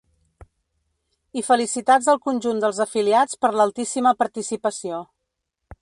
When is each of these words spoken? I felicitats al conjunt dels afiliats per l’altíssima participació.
I 1.41 1.43
felicitats 1.49 2.07
al 2.15 2.19
conjunt 2.29 2.63
dels 2.65 2.81
afiliats 2.89 3.41
per 3.45 3.53
l’altíssima 3.59 4.17
participació. 4.25 5.05